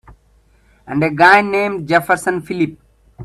And 0.87 1.03
a 1.03 1.11
guy 1.11 1.41
named 1.41 1.87
Jefferson 1.87 2.41
Phillip. 2.41 2.79